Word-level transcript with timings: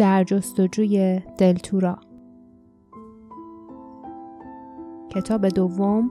در 0.00 0.24
جستجوی 0.24 1.20
دلتورا 1.38 1.98
کتاب 5.10 5.48
دوم 5.48 6.10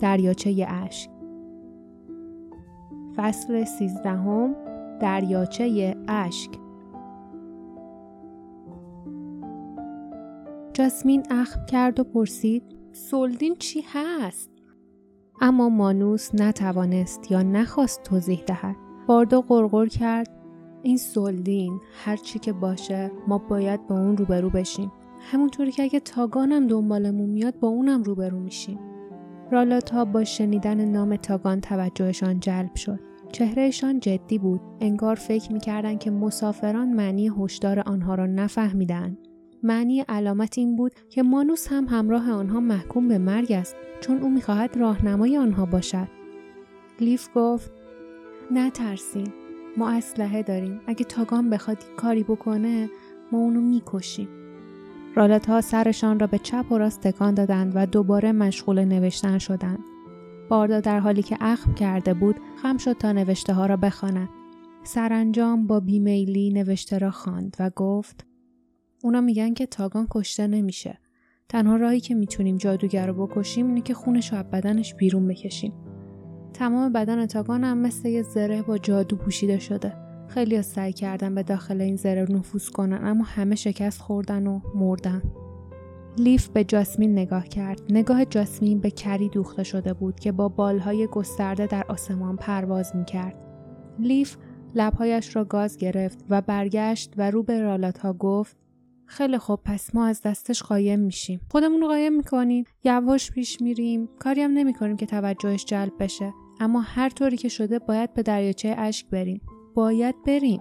دریاچه 0.00 0.66
اشک 0.68 1.10
فصل 3.16 3.64
سیزدهم 3.64 4.56
دریاچه 5.00 5.96
اشک 6.08 6.50
جاسمین 10.72 11.22
اخم 11.30 11.66
کرد 11.66 12.00
و 12.00 12.04
پرسید 12.04 12.62
سولدین 12.92 13.54
چی 13.54 13.84
هست؟ 13.92 14.50
اما 15.40 15.68
مانوس 15.68 16.34
نتوانست 16.34 17.30
یا 17.30 17.42
نخواست 17.42 18.02
توضیح 18.02 18.42
دهد. 18.46 18.76
باردو 19.06 19.42
غرغر 19.42 19.86
کرد 19.86 20.39
این 20.82 20.96
سولدین 20.96 21.80
هر 22.04 22.16
چی 22.16 22.38
که 22.38 22.52
باشه 22.52 23.10
ما 23.28 23.38
باید 23.38 23.86
با 23.86 23.98
اون 23.98 24.16
روبرو 24.16 24.50
بشیم. 24.50 24.92
همونطوری 25.20 25.72
که 25.72 25.82
اگه 25.82 26.00
تاگانم 26.00 26.66
دنبالمون 26.66 27.30
میاد 27.30 27.58
با 27.60 27.68
اونم 27.68 28.02
روبرو 28.02 28.40
میشیم. 28.40 28.78
رالاتا 29.50 30.04
با 30.04 30.24
شنیدن 30.24 30.84
نام 30.84 31.16
تاگان 31.16 31.60
توجهشان 31.60 32.40
جلب 32.40 32.74
شد. 32.74 33.00
چهرهشان 33.32 34.00
جدی 34.00 34.38
بود. 34.38 34.60
انگار 34.80 35.14
فکر 35.14 35.52
می‌کردند 35.52 35.98
که 35.98 36.10
مسافران 36.10 36.92
معنی 36.92 37.28
هشدار 37.28 37.80
آنها 37.80 38.14
را 38.14 38.26
نفهمیدند. 38.26 39.18
معنی 39.62 40.00
علامت 40.00 40.58
این 40.58 40.76
بود 40.76 40.92
که 41.08 41.22
مانوس 41.22 41.68
هم 41.68 41.84
همراه 41.84 42.30
آنها 42.30 42.60
محکوم 42.60 43.08
به 43.08 43.18
مرگ 43.18 43.52
است 43.52 43.76
چون 44.00 44.18
او 44.18 44.30
می‌خواهد 44.30 44.76
راهنمای 44.76 45.36
آنها 45.36 45.66
باشد. 45.66 46.08
لیف 47.00 47.28
گفت 47.34 47.72
نترسین 48.50 49.28
ما 49.76 49.90
اسلحه 49.90 50.42
داریم 50.42 50.80
اگه 50.86 51.04
تاگان 51.04 51.50
بخواد 51.50 51.78
کاری 51.96 52.22
بکنه 52.22 52.90
ما 53.32 53.38
اونو 53.38 53.60
می‌کشیم. 53.60 54.28
رالت 55.14 55.46
ها 55.46 55.60
سرشان 55.60 56.20
را 56.20 56.26
به 56.26 56.38
چپ 56.38 56.72
و 56.72 56.78
راست 56.78 57.00
تکان 57.00 57.34
دادند 57.34 57.72
و 57.74 57.86
دوباره 57.86 58.32
مشغول 58.32 58.84
نوشتن 58.84 59.38
شدند. 59.38 59.78
باردا 60.48 60.80
در 60.80 61.00
حالی 61.00 61.22
که 61.22 61.36
اخم 61.40 61.74
کرده 61.74 62.14
بود 62.14 62.36
خم 62.62 62.78
شد 62.78 62.92
تا 62.92 63.12
نوشته 63.12 63.52
ها 63.52 63.66
را 63.66 63.76
بخواند. 63.76 64.28
سرانجام 64.84 65.66
با 65.66 65.80
بیمیلی 65.80 66.50
نوشته 66.50 66.98
را 66.98 67.10
خواند 67.10 67.56
و 67.60 67.70
گفت 67.70 68.26
اونا 69.02 69.20
میگن 69.20 69.54
که 69.54 69.66
تاگان 69.66 70.06
کشته 70.10 70.46
نمیشه. 70.46 70.98
تنها 71.48 71.76
راهی 71.76 72.00
که 72.00 72.14
می‌تونیم 72.14 72.56
جادوگر 72.56 73.06
رو 73.06 73.26
بکشیم 73.26 73.66
اینه 73.66 73.80
که 73.80 73.94
خونش 73.94 74.32
رو 74.32 74.38
از 74.38 74.50
بدنش 74.50 74.94
بیرون 74.94 75.28
بکشیم. 75.28 75.72
تمام 76.54 76.92
بدن 76.92 77.26
تاگان 77.26 77.64
هم 77.64 77.78
مثل 77.78 78.08
یه 78.08 78.22
زره 78.22 78.62
با 78.62 78.78
جادو 78.78 79.16
پوشیده 79.16 79.58
شده. 79.58 79.92
خیلی 80.28 80.62
سعی 80.62 80.92
کردن 80.92 81.34
به 81.34 81.42
داخل 81.42 81.80
این 81.80 81.96
زره 81.96 82.32
نفوذ 82.32 82.68
کنن 82.68 83.06
اما 83.06 83.24
همه 83.24 83.54
شکست 83.54 84.00
خوردن 84.00 84.46
و 84.46 84.60
مردن. 84.74 85.22
لیف 86.18 86.48
به 86.48 86.64
جاسمین 86.64 87.12
نگاه 87.12 87.48
کرد. 87.48 87.80
نگاه 87.90 88.24
جاسمین 88.24 88.80
به 88.80 88.90
کری 88.90 89.28
دوخته 89.28 89.62
شده 89.62 89.92
بود 89.92 90.20
که 90.20 90.32
با 90.32 90.48
بالهای 90.48 91.06
گسترده 91.06 91.66
در 91.66 91.84
آسمان 91.88 92.36
پرواز 92.36 92.96
می‌کرد. 92.96 93.34
لیف 93.98 94.36
لبهایش 94.74 95.36
را 95.36 95.44
گاز 95.44 95.76
گرفت 95.76 96.24
و 96.30 96.40
برگشت 96.40 97.14
و 97.16 97.30
رو 97.30 97.42
به 97.42 97.60
رالات 97.60 97.98
ها 97.98 98.12
گفت 98.12 98.56
خیلی 99.06 99.38
خوب 99.38 99.60
پس 99.64 99.94
ما 99.94 100.06
از 100.06 100.22
دستش 100.22 100.62
قایم 100.62 101.00
میشیم 101.00 101.40
خودمون 101.50 101.80
رو 101.80 101.86
قایم 101.86 102.16
می‌کنیم 102.16 102.64
یواش 102.84 103.30
پیش 103.30 103.60
میریم 103.60 104.08
کاری 104.18 104.42
هم 104.42 104.50
نمی‌کنیم 104.50 104.96
که 104.96 105.06
توجهش 105.06 105.64
جلب 105.64 105.92
بشه 106.00 106.32
اما 106.60 106.80
هر 106.80 107.08
طوری 107.08 107.36
که 107.36 107.48
شده 107.48 107.78
باید 107.78 108.14
به 108.14 108.22
دریاچه 108.22 108.74
اشک 108.78 109.06
بریم. 109.10 109.40
باید 109.74 110.14
بریم. 110.26 110.60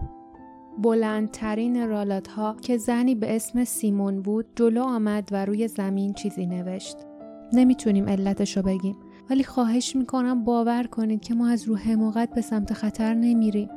بلندترین 0.78 1.88
رالات 1.88 2.28
ها 2.28 2.56
که 2.62 2.78
زنی 2.78 3.16
به 3.16 3.36
اسم 3.36 3.64
سیمون 3.64 4.22
بود 4.22 4.46
جلو 4.56 4.84
آمد 4.84 5.30
و 5.32 5.46
روی 5.46 5.68
زمین 5.68 6.14
چیزی 6.14 6.46
نوشت. 6.46 6.98
نمی‌تونیم 7.54 8.10
علتش 8.10 8.58
رو 8.58 8.64
بگیم. 8.64 8.96
ولی 9.30 9.44
خواهش 9.44 9.96
می‌کنم 9.96 10.44
باور 10.44 10.84
کنید 10.84 11.22
که 11.22 11.34
ما 11.34 11.48
از 11.48 11.68
رو 11.68 11.76
حماقت 11.76 12.34
به 12.36 12.42
سمت 12.42 12.74
خطر 12.74 13.14
نمیریم. 13.14 13.70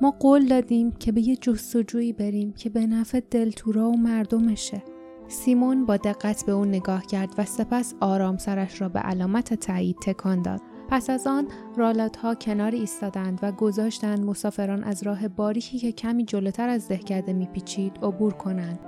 ما 0.00 0.10
قول 0.10 0.46
دادیم 0.46 0.92
که 0.92 1.12
به 1.12 1.28
یه 1.28 1.36
جستجویی 1.36 2.12
بریم 2.12 2.52
که 2.52 2.70
به 2.70 2.86
نفع 2.86 3.20
دلتورا 3.30 3.90
و 3.90 3.96
مردمشه. 3.96 4.82
سیمون 5.28 5.86
با 5.86 5.96
دقت 5.96 6.46
به 6.46 6.52
اون 6.52 6.68
نگاه 6.68 7.06
کرد 7.06 7.34
و 7.38 7.44
سپس 7.44 7.94
آرام 8.00 8.36
سرش 8.36 8.80
را 8.80 8.88
به 8.88 8.98
علامت 8.98 9.54
تایید 9.54 9.96
تکان 10.02 10.42
داد. 10.42 10.60
پس 10.94 11.10
از 11.10 11.26
آن 11.26 11.48
رالات 11.76 12.16
ها 12.16 12.34
کنار 12.34 12.70
ایستادند 12.70 13.38
و 13.42 13.52
گذاشتند 13.52 14.24
مسافران 14.24 14.84
از 14.84 15.02
راه 15.02 15.28
باریکی 15.28 15.78
که 15.78 15.92
کمی 15.92 16.24
جلوتر 16.24 16.68
از 16.68 16.88
دهکده 16.88 17.32
میپیچید 17.32 17.98
عبور 18.02 18.32
کنند. 18.32 18.78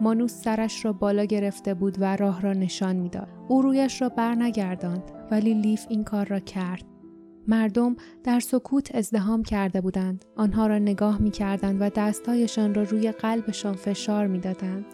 مانوس 0.00 0.32
سرش 0.32 0.84
را 0.84 0.92
بالا 0.92 1.24
گرفته 1.24 1.74
بود 1.74 1.96
و 2.00 2.16
راه 2.16 2.40
را 2.40 2.52
نشان 2.52 2.96
می‌داد. 2.96 3.28
او 3.48 3.62
رویش 3.62 4.02
را 4.02 4.08
برنگرداند 4.08 5.02
ولی 5.30 5.54
لیف 5.54 5.86
این 5.88 6.04
کار 6.04 6.26
را 6.26 6.40
کرد. 6.40 6.84
مردم 7.46 7.96
در 8.24 8.40
سکوت 8.40 8.94
ازدهام 8.94 9.42
کرده 9.42 9.80
بودند. 9.80 10.24
آنها 10.36 10.66
را 10.66 10.78
نگاه 10.78 11.22
می 11.22 11.30
کردند 11.30 11.76
و 11.80 11.90
دستهایشان 11.90 12.74
را 12.74 12.82
روی 12.82 13.12
قلبشان 13.12 13.74
فشار 13.74 14.26
می 14.26 14.38
دادند. 14.38 14.84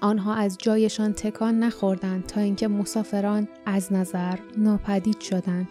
آنها 0.00 0.34
از 0.34 0.58
جایشان 0.58 1.12
تکان 1.12 1.58
نخوردند 1.58 2.26
تا 2.26 2.40
اینکه 2.40 2.68
مسافران 2.68 3.48
از 3.66 3.92
نظر 3.92 4.38
ناپدید 4.58 5.20
شدند. 5.20 5.68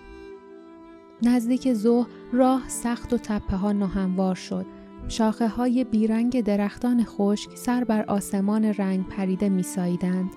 نزدیک 1.24 1.74
زو 1.74 2.06
راه 2.34 2.70
سخت 2.70 3.14
و 3.14 3.18
تپه 3.18 3.56
ها 3.56 3.72
ناهموار 3.72 4.36
شد. 4.36 4.66
شاخه 5.08 5.48
های 5.48 5.84
بیرنگ 5.84 6.42
درختان 6.42 7.04
خشک 7.06 7.58
سر 7.58 7.84
بر 7.84 8.06
آسمان 8.06 8.66
رنگ 8.66 9.08
پریده 9.08 9.50
می 9.50 9.64
ساییدند. 9.64 10.30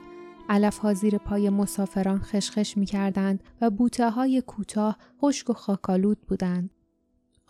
علف 0.49 0.79
ها 0.79 0.95
زیر 0.95 1.19
پای 1.19 1.51
مسافران 1.51 2.19
خشخش 2.19 2.77
می 2.77 2.87
کردند 2.87 3.43
و 3.61 3.71
بوته 3.71 4.11
های 4.11 4.43
کوتاه 4.47 4.97
خشک 5.23 5.51
و 5.51 5.53
خاکالود 5.53 6.19
بودند. 6.29 6.71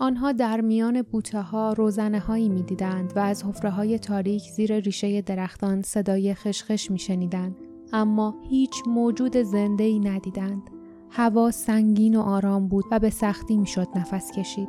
آنها 0.01 0.33
در 0.33 0.61
میان 0.61 1.03
بوته 1.03 1.41
ها 1.41 1.73
روزنه 1.73 2.19
هایی 2.19 2.49
می 2.49 2.63
دیدند 2.63 3.13
و 3.17 3.19
از 3.19 3.45
حفره 3.45 3.71
های 3.71 3.99
تاریک 3.99 4.43
زیر 4.43 4.79
ریشه 4.79 5.23
درختان 5.23 5.83
صدای 5.83 6.35
خشخش 6.35 6.91
می 6.91 6.99
شنیدند. 6.99 7.57
اما 7.93 8.35
هیچ 8.51 8.83
موجود 8.87 9.37
زنده 9.37 9.85
ای 9.85 10.01
ندیدند. 10.01 10.63
هوا 11.11 11.51
سنگین 11.51 12.17
و 12.17 12.21
آرام 12.21 12.69
بود 12.69 12.85
و 12.91 12.99
به 12.99 13.11
سختی 13.11 13.57
می‌شد 13.57 13.89
نفس 13.97 14.33
کشید. 14.33 14.69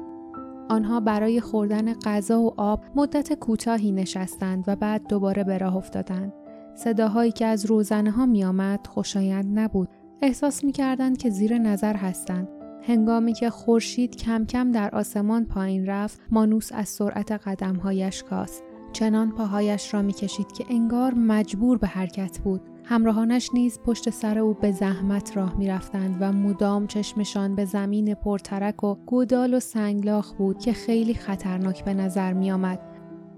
آنها 0.69 0.99
برای 0.99 1.41
خوردن 1.41 1.93
غذا 1.93 2.41
و 2.41 2.53
آب 2.57 2.83
مدت 2.95 3.33
کوتاهی 3.33 3.91
نشستند 3.91 4.63
و 4.67 4.75
بعد 4.75 5.07
دوباره 5.07 5.43
به 5.43 5.57
راه 5.57 5.75
افتادند. 5.75 6.33
صداهایی 6.75 7.31
که 7.31 7.45
از 7.45 7.65
روزنه 7.65 8.11
ها 8.11 8.25
می 8.25 8.43
آمد 8.43 8.87
خوشایند 8.87 9.59
نبود. 9.59 9.89
احساس 10.21 10.63
می 10.63 10.71
کردند 10.71 11.17
که 11.17 11.29
زیر 11.29 11.57
نظر 11.57 11.95
هستند. 11.95 12.58
هنگامی 12.83 13.33
که 13.33 13.49
خورشید 13.49 14.15
کم 14.15 14.45
کم 14.45 14.71
در 14.71 14.95
آسمان 14.95 15.45
پایین 15.45 15.85
رفت، 15.85 16.21
مانوس 16.31 16.71
از 16.73 16.89
سرعت 16.89 17.31
قدمهایش 17.31 18.23
کاست. 18.23 18.63
چنان 18.93 19.31
پاهایش 19.31 19.93
را 19.93 20.01
می‌کشید 20.01 20.51
که 20.51 20.65
انگار 20.69 21.13
مجبور 21.13 21.77
به 21.77 21.87
حرکت 21.87 22.39
بود. 22.39 22.61
همراهانش 22.83 23.49
نیز 23.53 23.79
پشت 23.79 24.09
سر 24.09 24.39
او 24.39 24.53
به 24.53 24.71
زحمت 24.71 25.37
راه 25.37 25.57
می‌رفتند 25.57 26.17
و 26.19 26.31
مدام 26.31 26.87
چشمشان 26.87 27.55
به 27.55 27.65
زمین 27.65 28.13
پرترک 28.13 28.83
و 28.83 28.95
گودال 28.95 29.53
و 29.53 29.59
سنگلاخ 29.59 30.33
بود 30.33 30.59
که 30.59 30.73
خیلی 30.73 31.13
خطرناک 31.13 31.85
به 31.85 31.93
نظر 31.93 32.33
می 32.33 32.51
آمد. 32.51 32.79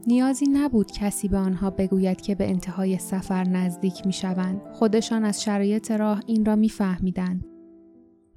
نیازی 0.08 0.46
نبود 0.46 0.92
کسی 0.92 1.28
به 1.28 1.38
آنها 1.38 1.70
بگوید 1.70 2.22
که 2.22 2.36
به 2.36 2.50
انتهای 2.50 2.98
سفر 2.98 3.44
نزدیک 3.44 4.06
می 4.06 4.14
شوند. 4.14 4.62
خودشان 4.74 5.26
از 5.26 5.44
شرایط 5.44 5.92
راه 5.92 6.22
این 6.26 6.46
را 6.46 6.56
میفهمیدند. 6.56 7.51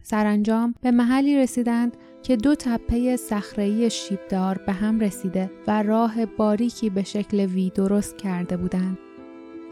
سرانجام 0.07 0.75
به 0.81 0.91
محلی 0.91 1.37
رسیدند 1.37 1.97
که 2.23 2.37
دو 2.37 2.55
تپه 2.55 3.17
صخره‌ای 3.17 3.91
شیبدار 3.91 4.61
به 4.67 4.73
هم 4.73 5.01
رسیده 5.01 5.51
و 5.67 5.83
راه 5.83 6.27
باریکی 6.27 6.91
به 6.91 7.03
شکل 7.03 7.41
وی 7.41 7.71
درست 7.75 8.19
کرده 8.19 8.57
بودند. 8.57 8.99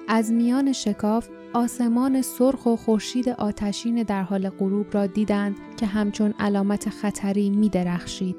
از 0.09 0.33
میان 0.33 0.73
شکاف 0.73 1.29
آسمان 1.53 2.23
سرخ 2.23 2.67
و 2.67 2.77
خورشید 2.77 3.29
آتشین 3.29 4.03
در 4.03 4.23
حال 4.23 4.51
غروب 4.51 4.87
را 4.95 5.07
دیدند 5.07 5.57
که 5.77 5.87
همچون 5.87 6.35
علامت 6.39 6.89
خطری 6.89 7.51
می 7.51 7.69
درخشید. 7.69 8.37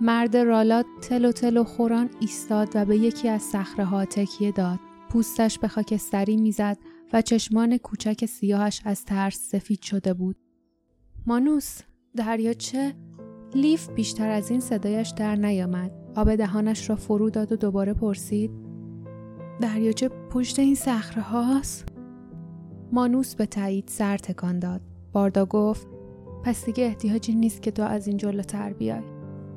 مرد 0.00 0.36
رالات 0.36 0.86
تلو 1.02 1.32
تلو 1.32 1.64
خوران 1.64 2.10
ایستاد 2.20 2.68
و 2.74 2.84
به 2.84 2.96
یکی 2.96 3.28
از 3.28 3.42
صخره 3.42 3.84
ها 3.84 4.04
تکیه 4.04 4.52
داد. 4.52 4.78
پوستش 5.08 5.58
به 5.58 5.68
خاکستری 5.68 6.36
می‌زد 6.36 6.78
و 7.12 7.22
چشمان 7.22 7.76
کوچک 7.76 8.26
سیاهش 8.26 8.80
از 8.84 9.04
ترس 9.04 9.50
سفید 9.50 9.82
شده 9.82 10.14
بود. 10.14 10.36
مانوس 11.26 11.80
دریاچه 12.16 12.94
لیف 13.54 13.88
بیشتر 13.90 14.30
از 14.30 14.50
این 14.50 14.60
صدایش 14.60 15.08
در 15.08 15.36
نیامد. 15.36 15.90
آب 16.16 16.34
دهانش 16.34 16.90
را 16.90 16.96
فرو 16.96 17.30
داد 17.30 17.52
و 17.52 17.56
دوباره 17.56 17.94
پرسید 17.94 18.50
دریاچه 19.60 20.08
پشت 20.08 20.58
این 20.58 20.74
صخره 20.74 21.22
هاست؟ 21.22 21.88
مانوس 22.92 23.34
به 23.34 23.46
تایید 23.46 23.88
سر 23.88 24.18
تکان 24.18 24.58
داد. 24.58 24.80
باردا 25.12 25.46
گفت 25.46 25.86
پس 26.44 26.64
دیگه 26.64 26.84
احتیاجی 26.84 27.34
نیست 27.34 27.62
که 27.62 27.70
تو 27.70 27.82
از 27.82 28.06
این 28.08 28.16
جلوتر 28.16 28.72
بیای. 28.72 29.02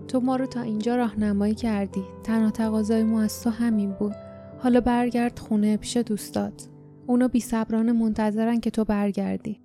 تو 0.07 0.19
ما 0.19 0.35
رو 0.35 0.45
تا 0.45 0.61
اینجا 0.61 0.95
راهنمایی 0.95 1.55
کردی 1.55 2.03
تنها 2.23 2.51
تقاضای 2.51 3.03
ما 3.03 3.21
از 3.21 3.43
تو 3.43 3.49
همین 3.49 3.91
بود 3.91 4.15
حالا 4.59 4.81
برگرد 4.81 5.39
خونه 5.39 5.77
پیش 5.77 5.97
دوستات 5.97 6.67
اونا 7.07 7.27
بی 7.27 7.39
صبرانه 7.39 7.91
منتظرن 7.91 8.59
که 8.59 8.69
تو 8.69 8.83
برگردی 8.83 9.62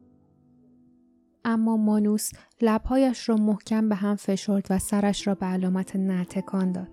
اما 1.49 1.77
مانوس 1.77 2.31
لبهایش 2.63 3.29
را 3.29 3.37
محکم 3.37 3.89
به 3.89 3.95
هم 3.95 4.17
فشرد 4.17 4.67
و 4.71 4.79
سرش 4.79 5.27
را 5.27 5.35
به 5.35 5.47
علامت 5.47 5.97
نتکان 5.97 6.73
داد. 6.73 6.89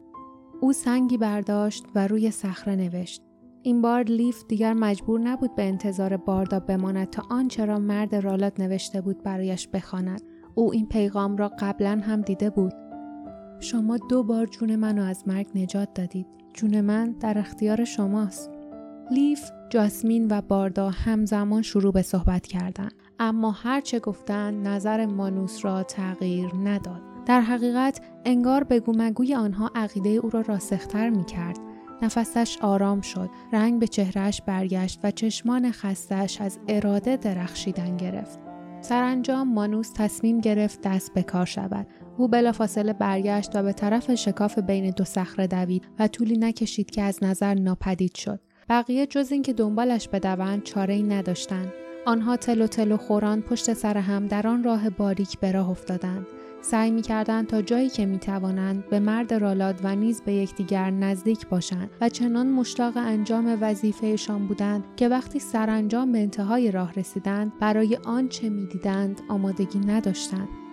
او 0.62 0.74
سنگی 0.74 1.18
برداشت 1.18 1.86
و 1.96 2.07
روی 2.07 2.31
صخره 2.31 2.75
نوشت. 2.75 3.22
این 3.62 3.81
بار 3.81 4.04
لیف 4.04 4.44
دیگر 4.48 4.74
مجبور 4.74 5.19
نبود 5.19 5.56
به 5.56 5.63
انتظار 5.63 6.18
باردا 6.18 6.60
بماند 6.60 7.10
تا 7.10 7.24
آنچه 7.30 7.66
را 7.66 7.80
مرد 7.80 8.16
رالات 8.16 8.60
نوشته 8.60 9.02
بود 9.02 9.24
برایش 9.24 9.68
بخواند. 9.68 10.22
او 10.56 10.72
این 10.72 10.88
پیغام 10.88 11.38
را 11.38 11.52
قبلا 11.60 12.02
هم 12.06 12.22
دیده 12.22 12.50
بود. 12.50 12.74
شما 13.60 13.98
دو 13.98 14.24
بار 14.24 14.46
جون 14.46 14.75
منو 14.75 15.04
از 15.04 15.28
مرگ 15.28 15.48
نجات 15.56 15.94
دادید. 15.94 16.28
جون 16.54 16.81
من 16.81 17.12
در 17.12 17.38
اختیار 17.38 17.84
شماست. 17.84 18.52
لیف، 19.12 19.52
جاسمین 19.69 20.28
و 20.30 20.42
باردا 20.42 20.90
همزمان 20.90 21.62
شروع 21.62 21.94
به 21.94 22.02
صحبت 22.02 22.48
کردند. 22.48 23.05
اما 23.19 23.51
هرچه 23.51 24.00
گفتند 24.00 24.67
نظر 24.67 25.06
مانوس 25.06 25.65
را 25.65 25.83
تغییر 25.83 26.51
نداد 26.63 27.01
در 27.25 27.41
حقیقت 27.41 28.01
انگار 28.25 28.63
بگو 28.63 28.94
مگوی 28.95 29.35
آنها 29.35 29.71
عقیده 29.75 30.09
او 30.09 30.29
را 30.29 30.41
راسختر 30.41 31.09
می 31.09 31.25
کرد. 31.25 31.57
نفسش 32.01 32.57
آرام 32.62 33.01
شد، 33.01 33.29
رنگ 33.53 33.79
به 33.79 33.88
چهرهش 33.88 34.41
برگشت 34.45 35.00
و 35.03 35.12
چشمان 35.12 35.71
خستش 35.71 36.41
از 36.41 36.59
اراده 36.67 37.17
درخشیدن 37.17 37.97
گرفت. 37.97 38.39
سرانجام 38.81 39.53
مانوس 39.53 39.91
تصمیم 39.95 40.39
گرفت 40.39 40.81
دست 40.81 41.13
به 41.13 41.23
کار 41.23 41.45
شود. 41.45 41.88
او 42.18 42.27
بلافاصله 42.27 42.94
برگشت 42.94 43.56
و 43.56 43.63
به 43.63 43.73
طرف 43.73 44.15
شکاف 44.15 44.59
بین 44.59 44.89
دو 44.89 45.03
صخره 45.03 45.47
دوید 45.47 45.88
و 46.00 46.07
طولی 46.07 46.38
نکشید 46.38 46.91
که 46.91 47.01
از 47.01 47.23
نظر 47.23 47.53
ناپدید 47.53 48.15
شد. 48.15 48.39
بقیه 48.69 49.06
جز 49.06 49.31
اینکه 49.31 49.53
دنبالش 49.53 50.07
بدوند 50.07 50.63
چاره 50.63 50.94
ای 50.94 51.03
نداشتند. 51.03 51.84
آنها 52.06 52.38
تل 52.38 52.62
و 52.62 52.68
تل 52.68 52.92
و 52.92 52.98
خوران 52.98 53.42
پشت 53.42 53.74
سر 53.74 53.98
هم 53.98 54.28
در 54.28 54.48
آن 54.48 54.63
راه 54.63 54.90
باریک 54.90 55.40
به 55.40 55.52
راه 55.52 55.69
افتادند. 55.69 56.28
سعی 56.62 56.92
می 56.92 57.02
کردند 57.02 57.48
تا 57.48 57.62
جایی 57.62 57.90
که 57.90 58.06
می 58.06 58.19
توانند 58.19 58.90
به 58.90 59.00
مرد 59.00 59.34
رالاد 59.34 59.80
و 59.84 59.96
نیز 59.96 60.22
به 60.22 60.34
یکدیگر 60.34 60.90
نزدیک 60.90 61.48
باشند 61.48 61.90
و 62.02 62.10
چنان 62.10 62.48
مشتاق 62.48 62.98
انجام 62.98 63.57
وظیفهشان 63.62 64.48
بودند 64.48 64.84
که 64.96 65.10
وقتی 65.10 65.40
سرانجام 65.40 66.12
به 66.12 66.19
انتهای 66.19 66.72
راه 66.72 66.94
رسیدند 66.94 67.52
برای 67.60 67.98
آنچه 68.06 68.50
می‌دیدند 68.50 69.22
آمادگی 69.30 69.80
نداشتند. 69.80 70.64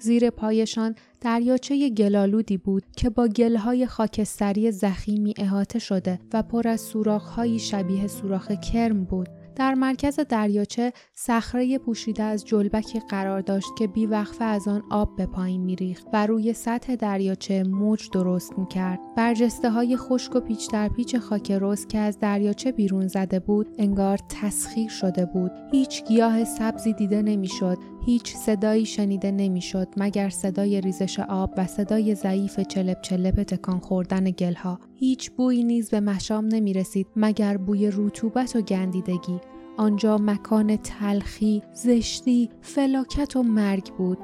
زیر 0.00 0.30
پایشان 0.30 0.94
دریاچه 1.20 1.90
گلالودی 1.90 2.56
بود 2.56 2.82
که 2.96 3.10
با 3.10 3.28
گلهای 3.28 3.86
خاکستری 3.86 4.70
زخیمی 4.70 5.34
احاطه 5.38 5.78
شده 5.78 6.20
و 6.32 6.42
پر 6.42 6.68
از 6.68 6.80
سوراخهایی 6.80 7.58
شبیه 7.58 8.06
سوراخ 8.06 8.52
کرم 8.52 9.04
بود. 9.04 9.28
در 9.56 9.74
مرکز 9.74 10.20
دریاچه 10.28 10.92
صخره 11.14 11.78
پوشیده 11.78 12.22
از 12.22 12.44
جلبکی 12.44 13.00
قرار 13.00 13.40
داشت 13.40 13.68
که 13.78 13.86
بیوقفه 13.86 14.44
از 14.44 14.68
آن 14.68 14.82
آب 14.90 15.16
به 15.16 15.26
پایین 15.26 15.60
میریخت 15.60 16.06
و 16.12 16.26
روی 16.26 16.52
سطح 16.52 16.96
دریاچه 16.96 17.62
موج 17.62 18.10
درست 18.12 18.58
می‌کرد. 18.58 19.00
برجسته 19.16 19.70
های 19.70 19.96
خشک 19.96 20.36
و 20.36 20.40
پیچ 20.40 20.70
در 20.70 20.88
پیچ 20.88 21.16
خاک 21.16 21.52
روز 21.52 21.86
که 21.86 21.98
از 21.98 22.18
دریاچه 22.18 22.72
بیرون 22.72 23.06
زده 23.08 23.40
بود 23.40 23.66
انگار 23.78 24.18
تسخیر 24.28 24.88
شده 24.88 25.26
بود. 25.26 25.50
هیچ 25.72 26.04
گیاه 26.04 26.44
سبزی 26.44 26.92
دیده 26.92 27.22
نمی‌شد. 27.22 27.78
هیچ 28.08 28.36
صدایی 28.36 28.86
شنیده 28.86 29.30
نمی‌شد 29.30 29.88
مگر 29.96 30.28
صدای 30.28 30.80
ریزش 30.80 31.20
آب 31.20 31.54
و 31.56 31.66
صدای 31.66 32.14
ضعیف 32.14 32.60
چلپ 32.60 33.00
چلپ 33.00 33.42
تکان 33.42 33.78
خوردن 33.78 34.24
گلها 34.24 34.78
هیچ 34.94 35.30
بویی 35.30 35.64
نیز 35.64 35.90
به 35.90 36.00
مشام 36.00 36.44
نمی 36.44 36.72
رسید 36.72 37.06
مگر 37.16 37.56
بوی 37.56 37.90
رطوبت 37.90 38.56
و 38.56 38.60
گندیدگی 38.60 39.40
آنجا 39.76 40.18
مکان 40.18 40.76
تلخی، 40.76 41.62
زشتی، 41.72 42.50
فلاکت 42.60 43.36
و 43.36 43.42
مرگ 43.42 43.92
بود. 43.98 44.18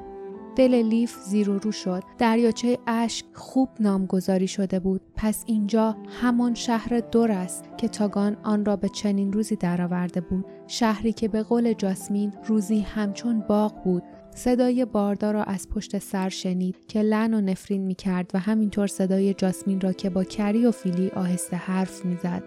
دل 0.55 0.73
لیف 0.73 1.17
زیر 1.19 1.49
و 1.49 1.59
رو 1.59 1.71
شد. 1.71 2.03
دریاچه 2.17 2.77
اشک 2.87 3.25
خوب 3.33 3.69
نامگذاری 3.79 4.47
شده 4.47 4.79
بود. 4.79 5.01
پس 5.15 5.43
اینجا 5.47 5.95
همان 6.21 6.53
شهر 6.53 6.99
دور 6.99 7.31
است 7.31 7.65
که 7.77 7.87
تاگان 7.87 8.37
آن 8.43 8.65
را 8.65 8.75
به 8.75 8.89
چنین 8.89 9.33
روزی 9.33 9.55
درآورده 9.55 10.21
بود. 10.21 10.45
شهری 10.67 11.13
که 11.13 11.27
به 11.27 11.43
قول 11.43 11.73
جاسمین 11.73 12.33
روزی 12.47 12.79
همچون 12.79 13.39
باغ 13.39 13.83
بود. 13.83 14.03
صدای 14.35 14.85
باردار 14.85 15.33
را 15.33 15.43
از 15.43 15.69
پشت 15.69 15.97
سر 15.97 16.29
شنید 16.29 16.75
که 16.87 17.01
لن 17.01 17.33
و 17.33 17.41
نفرین 17.41 17.81
می 17.81 17.95
کرد 17.95 18.31
و 18.33 18.39
همینطور 18.39 18.87
صدای 18.87 19.33
جاسمین 19.33 19.81
را 19.81 19.93
که 19.93 20.09
با 20.09 20.23
کری 20.23 20.65
و 20.65 20.71
فیلی 20.71 21.09
آهسته 21.09 21.55
حرف 21.55 22.05
می‌زد. 22.05 22.43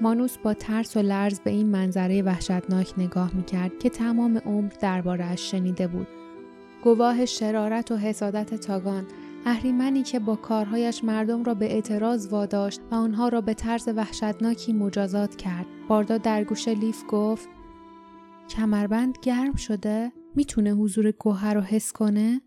مانوس 0.00 0.38
با 0.38 0.54
ترس 0.54 0.96
و 0.96 1.00
لرز 1.00 1.40
به 1.40 1.50
این 1.50 1.66
منظره 1.66 2.22
وحشتناک 2.22 2.94
نگاه 2.98 3.34
می‌کرد 3.34 3.78
که 3.78 3.90
تمام 3.90 4.38
عمر 4.38 4.72
دربارهاش 4.80 5.50
شنیده 5.50 5.86
بود. 5.86 6.06
گواه 6.84 7.26
شرارت 7.26 7.92
و 7.92 7.96
حسادت 7.96 8.54
تاگان 8.54 9.06
اهریمنی 9.46 10.02
که 10.02 10.18
با 10.18 10.36
کارهایش 10.36 11.04
مردم 11.04 11.44
را 11.44 11.54
به 11.54 11.72
اعتراض 11.72 12.26
واداشت 12.32 12.80
و 12.90 12.94
آنها 12.94 13.28
را 13.28 13.40
به 13.40 13.54
طرز 13.54 13.88
وحشتناکی 13.88 14.72
مجازات 14.72 15.36
کرد. 15.36 15.66
باردا 15.88 16.18
در 16.18 16.44
گوش 16.44 16.68
لیف 16.68 17.02
گفت 17.08 17.48
کمربند 18.48 19.14
گرم 19.22 19.56
شده؟ 19.56 20.12
می‌تونه 20.34 20.70
حضور 20.70 21.10
گوهر 21.10 21.54
رو 21.54 21.60
حس 21.60 21.92
کنه؟ 21.92 22.40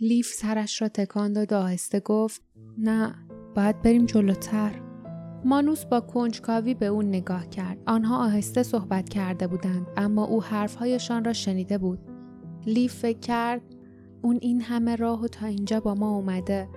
لیف 0.00 0.26
سرش 0.26 0.82
را 0.82 0.88
تکان 0.88 1.32
داد 1.32 1.54
آهسته 1.54 2.00
گفت 2.00 2.42
نه 2.78 3.14
باید 3.56 3.82
بریم 3.82 4.06
جلوتر. 4.06 4.80
مانوس 5.44 5.84
با 5.84 6.00
کنجکاوی 6.00 6.74
به 6.74 6.86
اون 6.86 7.08
نگاه 7.08 7.48
کرد. 7.48 7.78
آنها 7.86 8.24
آهسته 8.24 8.62
صحبت 8.62 9.08
کرده 9.08 9.46
بودند 9.46 9.86
اما 9.96 10.24
او 10.24 10.42
حرفهایشان 10.42 11.24
را 11.24 11.32
شنیده 11.32 11.78
بود. 11.78 12.09
لیف 12.66 12.94
فکر 12.94 13.18
کرد 13.18 13.62
اون 14.22 14.38
این 14.42 14.60
همه 14.60 14.96
راه 14.96 15.22
و 15.22 15.28
تا 15.28 15.46
اینجا 15.46 15.80
با 15.80 15.94
ما 15.94 16.16
اومده. 16.16 16.68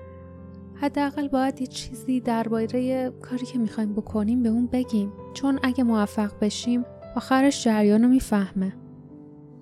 حداقل 0.75 1.27
باید 1.27 1.62
یه 1.62 1.68
چیزی 1.68 2.19
درباره 2.19 3.09
کاری 3.09 3.45
که 3.45 3.59
می‌خوایم 3.59 3.94
بکنیم 3.94 4.44
به 4.44 4.50
اون 4.50 4.68
بگیم 4.68 5.12
چون 5.33 5.59
اگه 5.63 5.83
موفق 5.83 6.31
بشیم 6.41 6.85
آخرش 7.15 7.63
جریان 7.63 8.03
رو 8.03 8.09
می‌فهمه. 8.09 8.74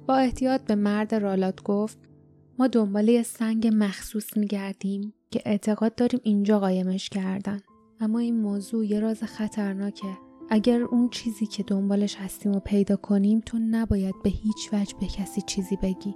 با 0.07 0.15
احتیاط 0.15 0.62
به 0.62 0.75
مرد 0.75 1.15
رالات 1.15 1.63
گفت 1.63 2.00
ما 2.59 2.68
دنبال 2.68 3.09
یه 3.09 3.23
سنگ 3.23 3.69
مخصوص 3.73 4.38
میگردیم 4.38 5.13
که 5.31 5.41
اعتقاد 5.45 5.95
داریم 5.95 6.19
اینجا 6.23 6.59
قایمش 6.59 7.09
کردن. 7.09 7.59
اما 7.99 8.19
این 8.19 8.42
موضوع 8.42 8.85
یه 8.85 8.99
راز 8.99 9.23
خطرناکه 9.23 10.18
اگر 10.53 10.81
اون 10.81 11.09
چیزی 11.09 11.45
که 11.45 11.63
دنبالش 11.63 12.15
هستیم 12.15 12.51
و 12.51 12.59
پیدا 12.59 12.95
کنیم 12.95 13.41
تو 13.45 13.59
نباید 13.59 14.15
به 14.23 14.29
هیچ 14.29 14.73
وجه 14.73 14.95
به 14.99 15.07
کسی 15.07 15.41
چیزی 15.41 15.77
بگی. 15.81 16.15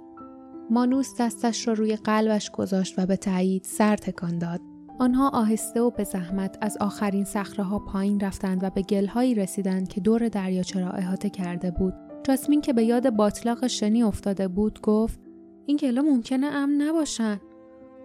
مانوس 0.70 1.14
دستش 1.20 1.68
را 1.68 1.74
روی 1.74 1.96
قلبش 1.96 2.50
گذاشت 2.50 2.98
و 2.98 3.06
به 3.06 3.16
تایید 3.16 3.64
سر 3.64 3.96
تکان 3.96 4.38
داد. 4.38 4.60
آنها 4.98 5.28
آهسته 5.28 5.80
و 5.80 5.90
به 5.90 6.04
زحمت 6.04 6.58
از 6.60 6.76
آخرین 6.80 7.24
صخره 7.24 7.64
ها 7.64 7.78
پایین 7.78 8.20
رفتند 8.20 8.64
و 8.64 8.70
به 8.70 8.82
گلهایی 8.82 9.34
رسیدند 9.34 9.88
که 9.88 10.00
دور 10.00 10.28
دریاچه 10.28 10.80
را 10.80 10.90
احاطه 10.90 11.30
کرده 11.30 11.70
بود. 11.70 11.94
جاسمین 12.24 12.60
که 12.60 12.72
به 12.72 12.84
یاد 12.84 13.10
باطلاق 13.10 13.66
شنی 13.66 14.02
افتاده 14.02 14.48
بود 14.48 14.80
گفت 14.80 15.20
این 15.66 15.76
گلا 15.76 16.02
ممکنه 16.02 16.46
امن 16.46 16.82
نباشن. 16.82 17.40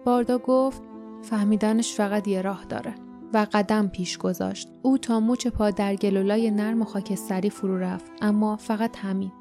باردا 0.04 0.38
گفت 0.38 0.82
فهمیدنش 1.22 1.94
فقط 1.94 2.28
یه 2.28 2.42
راه 2.42 2.64
داره. 2.64 2.94
و 3.34 3.46
قدم 3.52 3.88
پیش 3.88 4.18
گذاشت. 4.18 4.68
او 4.82 4.98
تا 4.98 5.20
مچ 5.20 5.46
پا 5.46 5.70
در 5.70 5.94
گلولای 5.94 6.50
نرم 6.50 6.82
و 6.82 6.84
خاکستری 6.84 7.50
فرو 7.50 7.78
رفت 7.78 8.12
اما 8.22 8.56
فقط 8.56 8.96
همین. 8.96 9.32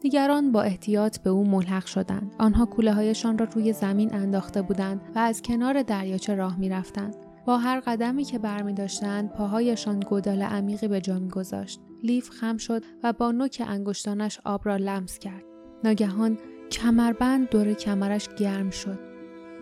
دیگران 0.00 0.52
با 0.52 0.62
احتیاط 0.62 1.18
به 1.18 1.30
او 1.30 1.44
ملحق 1.46 1.86
شدند. 1.86 2.34
آنها 2.38 2.66
کوله 2.66 2.92
هایشان 2.92 3.38
را 3.38 3.46
روی 3.54 3.72
زمین 3.72 4.14
انداخته 4.14 4.62
بودند 4.62 5.00
و 5.14 5.18
از 5.18 5.42
کنار 5.42 5.82
دریاچه 5.82 6.34
راه 6.34 6.58
می 6.58 6.68
رفتند. 6.68 7.16
با 7.46 7.58
هر 7.58 7.80
قدمی 7.80 8.24
که 8.24 8.38
برمی 8.38 8.74
داشتند 8.74 9.32
پاهایشان 9.32 10.00
گودال 10.00 10.42
عمیقی 10.42 10.88
به 10.88 11.00
جا 11.00 11.20
گذاشت. 11.20 11.80
لیف 12.02 12.30
خم 12.30 12.56
شد 12.56 12.84
و 13.02 13.12
با 13.12 13.32
نوک 13.32 13.62
انگشتانش 13.66 14.40
آب 14.44 14.60
را 14.64 14.76
لمس 14.76 15.18
کرد. 15.18 15.44
ناگهان 15.84 16.38
کمربند 16.70 17.48
دور 17.48 17.72
کمرش 17.72 18.28
گرم 18.28 18.70
شد. 18.70 18.98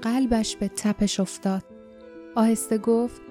قلبش 0.02 0.56
به 0.56 0.68
تپش 0.68 1.20
افتاد. 1.20 1.64
آهسته 2.36 2.78
گفت 2.78 3.22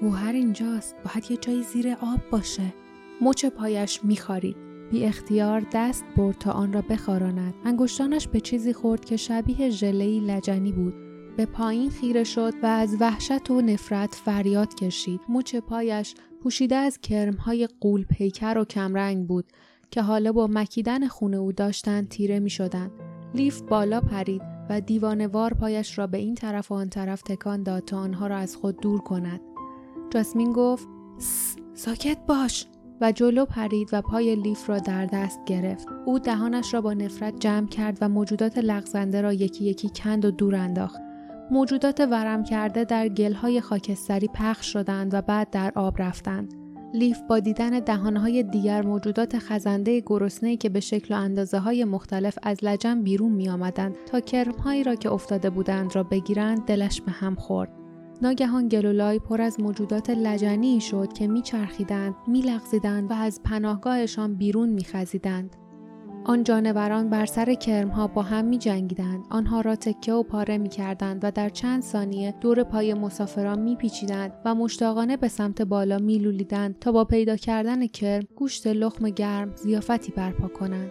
گوهر 0.00 0.32
اینجاست. 0.32 0.96
باید 1.04 1.30
یه 1.30 1.36
جایی 1.36 1.62
زیر 1.62 1.88
آب 1.88 2.20
باشه. 2.30 2.74
مچ 3.20 3.44
پایش 3.44 4.04
میخارید 4.04 4.56
بی 4.90 5.04
اختیار 5.04 5.66
دست 5.72 6.04
برد 6.16 6.38
تا 6.38 6.52
آن 6.52 6.72
را 6.72 6.82
بخاراند. 6.82 7.54
انگشتانش 7.64 8.28
به 8.28 8.40
چیزی 8.40 8.72
خورد 8.72 9.04
که 9.04 9.16
شبیه 9.16 9.70
ژلهای 9.70 10.20
لجنی 10.20 10.72
بود. 10.72 10.94
به 11.36 11.46
پایین 11.46 11.90
خیره 11.90 12.24
شد 12.24 12.54
و 12.62 12.66
از 12.66 12.96
وحشت 13.00 13.50
و 13.50 13.60
نفرت 13.60 14.14
فریاد 14.14 14.74
کشید. 14.74 15.20
مچ 15.28 15.56
پایش 15.56 16.14
پوشیده 16.42 16.76
از 16.76 16.98
کرمهای 16.98 17.68
قول 17.80 18.04
پیکر 18.04 18.58
و 18.58 18.64
کمرنگ 18.64 19.26
بود 19.26 19.44
که 19.90 20.02
حالا 20.02 20.32
با 20.32 20.46
مکیدن 20.50 21.08
خونه 21.08 21.36
او 21.36 21.52
داشتند 21.52 22.08
تیره 22.08 22.40
می 22.40 22.50
شدن. 22.50 22.90
لیف 23.34 23.62
بالا 23.62 24.00
پرید 24.00 24.42
و 24.70 24.80
دیوانوار 24.80 25.54
پایش 25.54 25.98
را 25.98 26.06
به 26.06 26.18
این 26.18 26.34
طرف 26.34 26.72
و 26.72 26.74
آن 26.74 26.88
طرف 26.88 27.22
تکان 27.22 27.62
داد 27.62 27.84
تا 27.84 27.98
آنها 27.98 28.26
را 28.26 28.36
از 28.36 28.56
خود 28.56 28.80
دور 28.80 29.00
کند. 29.00 29.40
جاسمین 30.10 30.52
گفت 30.52 30.88
ساکت 31.74 32.18
باش 32.26 32.66
و 33.00 33.12
جلو 33.12 33.44
پرید 33.44 33.88
و 33.92 34.02
پای 34.02 34.36
لیف 34.36 34.70
را 34.70 34.78
در 34.78 35.06
دست 35.06 35.40
گرفت. 35.46 35.86
او 36.06 36.18
دهانش 36.18 36.74
را 36.74 36.80
با 36.80 36.92
نفرت 36.92 37.40
جمع 37.40 37.66
کرد 37.66 37.98
و 38.00 38.08
موجودات 38.08 38.58
لغزنده 38.58 39.20
را 39.20 39.32
یکی 39.32 39.64
یکی 39.64 39.90
کند 39.94 40.24
و 40.24 40.30
دور 40.30 40.54
انداخت. 40.54 41.00
موجودات 41.50 42.00
ورم 42.00 42.44
کرده 42.44 42.84
در 42.84 43.08
گلهای 43.08 43.60
خاکستری 43.60 44.28
پخش 44.34 44.72
شدند 44.72 45.14
و 45.14 45.22
بعد 45.22 45.50
در 45.50 45.72
آب 45.74 46.02
رفتند. 46.02 46.54
لیف 46.94 47.20
با 47.28 47.38
دیدن 47.38 47.70
دهانهای 47.70 48.42
دیگر 48.42 48.82
موجودات 48.82 49.38
خزنده 49.38 50.00
گرسنه‌ای 50.06 50.56
که 50.56 50.68
به 50.68 50.80
شکل 50.80 51.14
و 51.14 51.18
اندازه 51.18 51.58
های 51.58 51.84
مختلف 51.84 52.38
از 52.42 52.58
لجن 52.62 53.02
بیرون 53.02 53.32
می 53.32 53.48
آمدند 53.48 53.96
تا 54.06 54.20
کرمهایی 54.20 54.84
را 54.84 54.94
که 54.94 55.12
افتاده 55.12 55.50
بودند 55.50 55.96
را 55.96 56.02
بگیرند 56.02 56.64
دلش 56.64 57.00
به 57.00 57.12
هم 57.12 57.34
خورد. 57.34 57.79
ناگهان 58.22 58.68
گلولای 58.68 59.18
پر 59.18 59.40
از 59.40 59.60
موجودات 59.60 60.10
لجنی 60.10 60.80
شد 60.80 61.12
که 61.12 61.26
میچرخیدند 61.26 62.14
میلغزیدند 62.26 63.10
و 63.10 63.14
از 63.14 63.42
پناهگاهشان 63.42 64.34
بیرون 64.34 64.68
میخزیدند 64.68 65.56
آن 66.24 66.44
جانوران 66.44 67.10
بر 67.10 67.26
سر 67.26 67.54
کرمها 67.54 68.06
با 68.06 68.22
هم 68.22 68.44
می 68.44 68.58
جنگیدند. 68.58 69.24
آنها 69.30 69.60
را 69.60 69.76
تکه 69.76 70.12
و 70.12 70.22
پاره 70.22 70.58
می 70.58 70.68
کردند 70.68 71.24
و 71.24 71.30
در 71.30 71.48
چند 71.48 71.82
ثانیه 71.82 72.34
دور 72.40 72.62
پای 72.62 72.94
مسافران 72.94 73.58
می 73.58 73.76
پیچیدند 73.76 74.32
و 74.44 74.54
مشتاقانه 74.54 75.16
به 75.16 75.28
سمت 75.28 75.62
بالا 75.62 75.98
می 75.98 76.18
لولیدند 76.18 76.78
تا 76.78 76.92
با 76.92 77.04
پیدا 77.04 77.36
کردن 77.36 77.86
کرم 77.86 78.22
گوشت 78.36 78.66
لخم 78.66 79.10
گرم 79.10 79.56
زیافتی 79.56 80.12
برپا 80.16 80.48
کنند. 80.48 80.90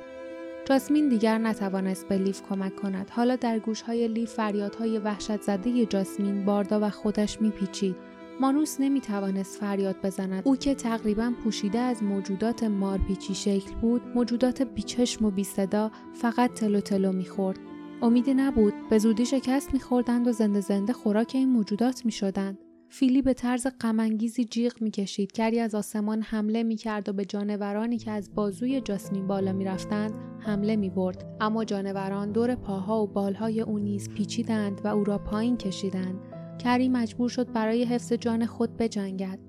جاسمین 0.70 1.10
دیگر 1.10 1.38
نتوانست 1.38 2.08
به 2.08 2.18
لیف 2.18 2.42
کمک 2.50 2.76
کند. 2.76 3.10
حالا 3.10 3.36
در 3.36 3.60
گوشهای 3.60 4.08
لیف 4.08 4.34
فریادهای 4.34 5.00
وحشت 5.00 5.42
زده 5.42 5.86
جاسمین 5.86 6.46
باردا 6.46 6.80
و 6.82 6.90
خودش 6.90 7.42
میپیچید. 7.42 7.96
مانوس 8.42 8.80
نمی‌توانست 8.80 9.60
فریاد 9.60 9.96
بزند. 10.04 10.42
او 10.46 10.56
که 10.56 10.76
تقریبا 10.76 11.34
پوشیده 11.44 11.80
از 11.80 12.04
موجودات 12.04 12.64
مارپیچی 12.64 13.36
شکل 13.36 13.76
بود 13.82 14.02
موجودات 14.16 14.62
بیچشم 14.62 15.26
و 15.26 15.32
بیصدا 15.32 15.92
فقط 16.14 16.54
تلو 16.54 16.80
تلو 16.80 17.12
می‌خورد. 17.12 17.60
امیدی 18.02 18.34
نبود. 18.34 18.74
به 18.90 18.98
زودی 18.98 19.26
شکست 19.26 19.74
میخوردند 19.74 20.28
و 20.28 20.32
زنده 20.32 20.60
زنده 20.60 20.94
خوراک 20.94 21.32
این 21.34 21.50
موجودات 21.50 22.06
می‌شدند. 22.06 22.58
فیلی 22.90 23.22
به 23.22 23.34
طرز 23.34 23.68
غمانگیزی 23.82 24.46
جیغ 24.46 24.82
می‌کشید. 24.82 25.32
گری 25.32 25.60
از 25.60 25.76
آسمان 25.76 26.22
حمله 26.22 26.64
می‌کرد 26.64 27.10
و 27.10 27.14
به 27.14 27.26
جانورانی 27.26 27.98
که 27.98 28.12
از 28.12 28.36
بازوی 28.36 28.82
جاسمین 28.82 29.28
بالا 29.28 29.54
می‌رفتند 29.54 30.29
حمله 30.40 30.76
می‌برد. 30.76 31.38
اما 31.42 31.66
جانوران 31.66 32.32
دور 32.32 32.56
پاها 32.56 33.04
و 33.04 33.08
بالهای 33.08 33.62
او 33.62 33.80
نیز 33.80 34.10
پیچیدند 34.10 34.82
و 34.84 34.88
او 34.88 35.04
را 35.04 35.18
پایین 35.18 35.58
کشیدند. 35.58 36.20
کری 36.60 36.90
مجبور 36.90 37.30
شد 37.30 37.52
برای 37.52 37.84
حفظ 37.84 38.14
جان 38.14 38.46
خود 38.46 38.78
بجنگد. 38.78 39.40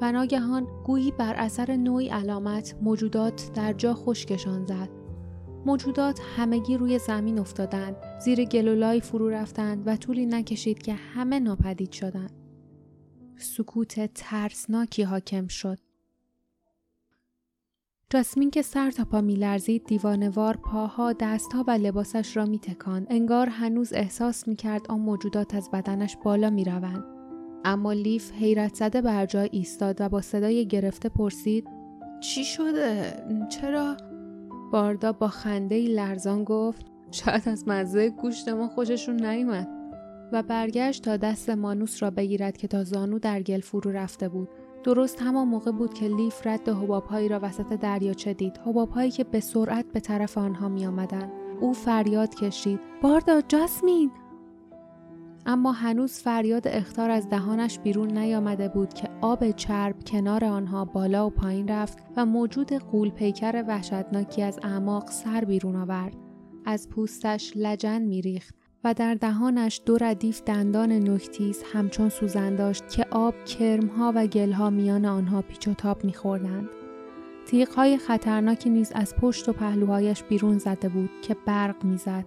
و 0.00 0.12
ناگهان 0.12 0.66
گویی 0.84 1.12
بر 1.18 1.34
اثر 1.34 1.76
نوعی 1.76 2.08
علامت 2.08 2.74
موجودات 2.82 3.50
در 3.54 3.72
جا 3.72 3.94
خشکشان 3.94 4.66
زد. 4.66 4.88
موجودات 5.66 6.20
همگی 6.36 6.76
روی 6.76 6.98
زمین 6.98 7.38
افتادند. 7.38 7.96
زیر 8.24 8.44
گلولای 8.44 9.00
فرو 9.00 9.28
رفتند 9.28 9.82
و 9.86 9.96
طولی 9.96 10.26
نکشید 10.26 10.82
که 10.82 10.94
همه 10.94 11.40
ناپدید 11.40 11.92
شدند. 11.92 12.32
سکوت 13.36 14.14
ترسناکی 14.14 15.02
حاکم 15.02 15.46
شد. 15.46 15.78
جاسمین 18.12 18.50
که 18.50 18.62
سر 18.62 18.90
تا 18.90 19.04
پا 19.04 19.20
میلرزید 19.20 19.84
دیوانوار 19.84 20.56
پاها 20.56 21.12
دستها 21.12 21.64
و 21.66 21.70
لباسش 21.70 22.36
را 22.36 22.46
میتکاند 22.46 23.06
انگار 23.10 23.48
هنوز 23.48 23.92
احساس 23.92 24.48
می‌کرد 24.48 24.86
آن 24.88 25.00
موجودات 25.00 25.54
از 25.54 25.70
بدنش 25.70 26.16
بالا 26.24 26.50
می‌روند. 26.50 27.04
اما 27.64 27.92
لیف 27.92 28.32
حیرت 28.32 28.74
زده 28.74 29.00
بر 29.00 29.26
جای 29.26 29.48
ایستاد 29.52 30.00
و 30.00 30.08
با 30.08 30.20
صدای 30.20 30.66
گرفته 30.66 31.08
پرسید 31.08 31.68
چی 32.20 32.44
شده؟ 32.44 33.04
چرا؟ 33.48 33.96
باردا 34.72 35.12
با 35.12 35.28
خنده 35.28 35.88
لرزان 35.88 36.44
گفت 36.44 36.86
شاید 37.10 37.48
از 37.48 37.68
مزه 37.68 38.10
گوشت 38.10 38.48
ما 38.48 38.68
خوششون 38.68 39.26
نیومد. 39.26 39.68
و 40.32 40.42
برگشت 40.42 41.02
تا 41.02 41.16
دست 41.16 41.50
مانوس 41.50 42.02
را 42.02 42.10
بگیرد 42.10 42.56
که 42.56 42.68
تا 42.68 42.84
زانو 42.84 43.18
در 43.18 43.42
گل 43.42 43.60
فرو 43.60 43.90
رفته 43.90 44.28
بود. 44.28 44.48
درست 44.84 45.22
همان 45.22 45.48
موقع 45.48 45.70
بود 45.70 45.94
که 45.94 46.08
لیف 46.08 46.46
رد 46.46 46.68
حبابهایی 46.68 47.28
را 47.28 47.40
وسط 47.42 47.72
دریاچه 47.72 48.34
دید 48.34 48.60
حبابهایی 48.66 49.10
که 49.10 49.24
به 49.24 49.40
سرعت 49.40 49.86
به 49.92 50.00
طرف 50.00 50.38
آنها 50.38 50.68
می 50.68 50.86
آمدن. 50.86 51.30
او 51.60 51.72
فریاد 51.72 52.34
کشید 52.34 52.80
باردا 53.02 53.40
جاسمین! 53.40 54.10
اما 55.46 55.72
هنوز 55.72 56.12
فریاد 56.12 56.68
اختار 56.68 57.10
از 57.10 57.28
دهانش 57.28 57.78
بیرون 57.78 58.18
نیامده 58.18 58.68
بود 58.68 58.94
که 58.94 59.08
آب 59.20 59.50
چرب 59.50 59.96
کنار 60.06 60.44
آنها 60.44 60.84
بالا 60.84 61.26
و 61.26 61.30
پایین 61.30 61.68
رفت 61.68 61.98
و 62.16 62.26
موجود 62.26 62.72
قول 62.72 63.10
پیکر 63.10 63.64
وحشتناکی 63.68 64.42
از 64.42 64.58
اعماق 64.62 65.10
سر 65.10 65.44
بیرون 65.44 65.76
آورد. 65.76 66.16
از 66.64 66.88
پوستش 66.88 67.52
لجن 67.56 68.02
میریخت. 68.02 68.61
و 68.84 68.94
در 68.94 69.14
دهانش 69.14 69.82
دو 69.86 69.98
ردیف 70.00 70.42
دندان 70.42 70.92
نکتیز 70.92 71.62
همچون 71.72 72.08
سوزن 72.08 72.56
داشت 72.56 72.88
که 72.88 73.06
آب 73.10 73.44
کرمها 73.44 74.12
و 74.16 74.26
گلها 74.26 74.70
میان 74.70 75.04
آنها 75.04 75.42
پیچ 75.42 75.68
و 75.68 75.74
تاب 75.74 76.04
میخوردند. 76.04 76.68
تیغهای 77.46 77.98
خطرناکی 77.98 78.70
نیز 78.70 78.92
از 78.94 79.16
پشت 79.16 79.48
و 79.48 79.52
پهلوهایش 79.52 80.22
بیرون 80.22 80.58
زده 80.58 80.88
بود 80.88 81.10
که 81.22 81.36
برق 81.46 81.84
می‌زد. 81.84 82.24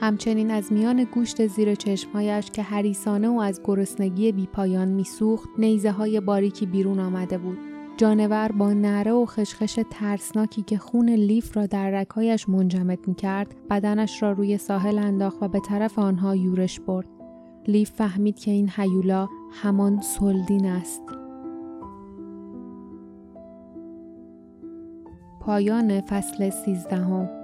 همچنین 0.00 0.50
از 0.50 0.72
میان 0.72 1.04
گوشت 1.04 1.46
زیر 1.46 1.74
چشمهایش 1.74 2.50
که 2.50 2.62
هریسانه 2.62 3.28
و 3.28 3.40
از 3.40 3.60
گرسنگی 3.64 4.32
بیپایان 4.32 4.88
میسوخت 4.88 5.48
نیزه 5.58 5.90
های 5.90 6.20
باریکی 6.20 6.66
بیرون 6.66 7.00
آمده 7.00 7.38
بود. 7.38 7.58
جانور 8.00 8.52
با 8.52 8.72
نره 8.72 9.12
و 9.12 9.26
خشخش 9.26 9.78
ترسناکی 9.90 10.62
که 10.62 10.78
خون 10.78 11.08
لیف 11.08 11.56
را 11.56 11.66
در 11.66 11.90
رکایش 11.90 12.48
منجمد 12.48 13.08
می 13.08 13.14
کرد 13.14 13.54
بدنش 13.70 14.22
را 14.22 14.32
روی 14.32 14.58
ساحل 14.58 14.98
انداخت 14.98 15.42
و 15.42 15.48
به 15.48 15.60
طرف 15.60 15.98
آنها 15.98 16.36
یورش 16.36 16.80
برد. 16.80 17.06
لیف 17.68 17.90
فهمید 17.90 18.38
که 18.38 18.50
این 18.50 18.68
حیولا 18.68 19.28
همان 19.52 20.00
سلدین 20.00 20.66
است. 20.66 21.02
پایان 25.40 26.00
فصل 26.00 26.50
سیزدهم 26.50 27.39